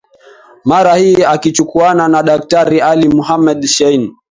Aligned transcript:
Mara 0.65 0.95
hii 0.95 1.23
akichuana 1.23 2.07
na 2.07 2.23
Daktari 2.23 2.81
Ali 2.81 3.07
Mohamed 3.07 3.65
Shein 3.65 4.13